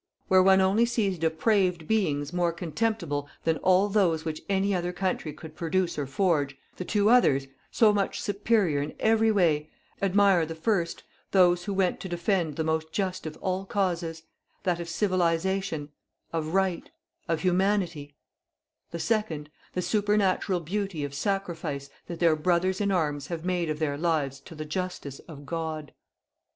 Where 0.29 0.41
one 0.41 0.61
only 0.61 0.87
sees 0.87 1.19
depraved 1.19 1.87
beings 1.87 2.33
more 2.33 2.51
contemptible 2.51 3.29
than 3.43 3.57
all 3.57 3.87
those 3.87 4.25
which 4.25 4.41
any 4.49 4.73
other 4.73 4.91
country 4.91 5.31
could 5.31 5.55
produce 5.55 5.95
or 5.95 6.07
forge, 6.07 6.57
the 6.77 6.83
two 6.83 7.11
others, 7.11 7.45
so 7.69 7.93
much 7.93 8.19
superior 8.19 8.81
in 8.81 8.95
every 8.99 9.31
way, 9.31 9.69
admire, 10.01 10.43
the 10.43 10.55
first, 10.55 11.03
THOSE 11.33 11.65
WHO 11.65 11.73
WENT 11.75 11.99
TO 11.99 12.09
DEFEND 12.09 12.55
THE 12.55 12.63
MOST 12.63 12.91
JUST 12.91 13.27
OF 13.27 13.37
ALL 13.41 13.65
CAUSES, 13.67 14.23
THAT 14.63 14.79
OF 14.79 14.89
CIVILIZATION, 14.89 15.89
OF 16.33 16.47
RIGHT, 16.55 16.89
OF 17.27 17.41
HUMANITY; 17.41 18.15
the 18.89 18.97
second, 18.99 19.51
THE 19.73 19.83
SUPERNATURAL 19.83 20.61
BEAUTY 20.61 21.03
OF 21.03 21.13
SACRIFICE 21.13 21.91
THAT 22.07 22.19
THEIR 22.19 22.35
BROTHERS 22.37 22.81
IN 22.81 22.89
ARMS 22.91 23.27
HAVE 23.27 23.45
MADE 23.45 23.69
OF 23.69 23.77
THEIR 23.77 23.99
LIVES 23.99 24.39
TO 24.39 24.55
THE 24.55 24.65
JUSTICE 24.65 25.19
OF 25.27 25.45
GOD. 25.45 25.91